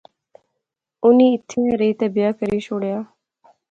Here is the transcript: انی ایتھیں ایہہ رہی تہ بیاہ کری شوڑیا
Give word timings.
انی 1.03 1.27
ایتھیں 1.31 1.63
ایہہ 1.65 1.77
رہی 1.79 1.93
تہ 1.99 2.05
بیاہ 2.13 2.33
کری 2.39 2.59
شوڑیا 2.65 2.97